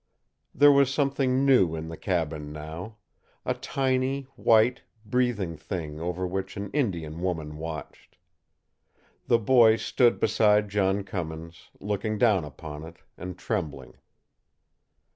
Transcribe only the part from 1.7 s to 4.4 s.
in the cabin now a tiny,